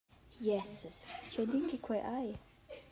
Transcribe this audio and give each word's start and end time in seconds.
Jessas, 0.45 0.97
tgeinin 1.33 1.65
che 1.69 1.77
quei 1.85 2.01
ei! 2.19 2.29